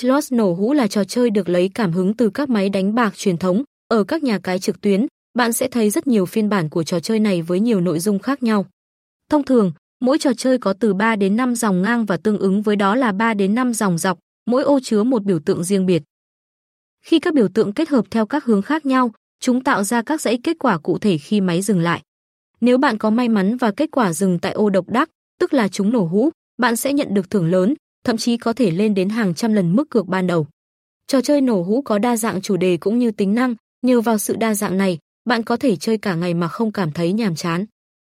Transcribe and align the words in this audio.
Slot 0.00 0.24
nổ 0.30 0.54
hũ 0.54 0.72
là 0.72 0.86
trò 0.86 1.04
chơi 1.04 1.30
được 1.30 1.48
lấy 1.48 1.70
cảm 1.74 1.92
hứng 1.92 2.14
từ 2.14 2.30
các 2.30 2.50
máy 2.50 2.68
đánh 2.68 2.94
bạc 2.94 3.16
truyền 3.16 3.38
thống, 3.38 3.62
ở 3.88 4.04
các 4.04 4.22
nhà 4.22 4.38
cái 4.42 4.58
trực 4.58 4.80
tuyến, 4.80 5.06
bạn 5.34 5.52
sẽ 5.52 5.68
thấy 5.68 5.90
rất 5.90 6.06
nhiều 6.06 6.26
phiên 6.26 6.48
bản 6.48 6.68
của 6.68 6.82
trò 6.82 7.00
chơi 7.00 7.20
này 7.20 7.42
với 7.42 7.60
nhiều 7.60 7.80
nội 7.80 7.98
dung 7.98 8.18
khác 8.18 8.42
nhau. 8.42 8.66
Thông 9.30 9.44
thường, 9.44 9.72
mỗi 10.00 10.18
trò 10.18 10.30
chơi 10.36 10.58
có 10.58 10.72
từ 10.72 10.94
3 10.94 11.16
đến 11.16 11.36
5 11.36 11.54
dòng 11.54 11.82
ngang 11.82 12.04
và 12.04 12.16
tương 12.16 12.38
ứng 12.38 12.62
với 12.62 12.76
đó 12.76 12.94
là 12.94 13.12
3 13.12 13.34
đến 13.34 13.54
5 13.54 13.74
dòng 13.74 13.98
dọc, 13.98 14.18
mỗi 14.46 14.62
ô 14.62 14.80
chứa 14.82 15.02
một 15.02 15.24
biểu 15.24 15.38
tượng 15.38 15.64
riêng 15.64 15.86
biệt. 15.86 16.02
Khi 17.04 17.18
các 17.18 17.34
biểu 17.34 17.48
tượng 17.48 17.72
kết 17.72 17.88
hợp 17.88 18.04
theo 18.10 18.26
các 18.26 18.44
hướng 18.44 18.62
khác 18.62 18.86
nhau, 18.86 19.10
chúng 19.40 19.64
tạo 19.64 19.84
ra 19.84 20.02
các 20.02 20.20
dãy 20.20 20.38
kết 20.42 20.56
quả 20.58 20.78
cụ 20.78 20.98
thể 20.98 21.18
khi 21.18 21.40
máy 21.40 21.62
dừng 21.62 21.80
lại. 21.80 22.02
Nếu 22.60 22.78
bạn 22.78 22.98
có 22.98 23.10
may 23.10 23.28
mắn 23.28 23.56
và 23.56 23.70
kết 23.70 23.90
quả 23.92 24.12
dừng 24.12 24.38
tại 24.38 24.52
ô 24.52 24.70
độc 24.70 24.88
đắc, 24.88 25.10
tức 25.40 25.54
là 25.54 25.68
chúng 25.68 25.92
nổ 25.92 26.04
hũ, 26.04 26.30
bạn 26.58 26.76
sẽ 26.76 26.92
nhận 26.92 27.14
được 27.14 27.30
thưởng 27.30 27.50
lớn, 27.50 27.74
thậm 28.08 28.16
chí 28.16 28.36
có 28.36 28.52
thể 28.52 28.70
lên 28.70 28.94
đến 28.94 29.08
hàng 29.08 29.34
trăm 29.34 29.52
lần 29.52 29.76
mức 29.76 29.90
cược 29.90 30.06
ban 30.06 30.26
đầu. 30.26 30.46
Trò 31.06 31.20
chơi 31.20 31.40
nổ 31.40 31.62
hũ 31.62 31.82
có 31.82 31.98
đa 31.98 32.16
dạng 32.16 32.40
chủ 32.40 32.56
đề 32.56 32.76
cũng 32.76 32.98
như 32.98 33.10
tính 33.10 33.34
năng, 33.34 33.54
nhờ 33.82 34.00
vào 34.00 34.18
sự 34.18 34.36
đa 34.36 34.54
dạng 34.54 34.78
này, 34.78 34.98
bạn 35.24 35.42
có 35.42 35.56
thể 35.56 35.76
chơi 35.76 35.98
cả 35.98 36.14
ngày 36.14 36.34
mà 36.34 36.48
không 36.48 36.72
cảm 36.72 36.92
thấy 36.92 37.12
nhàm 37.12 37.34
chán. 37.34 37.64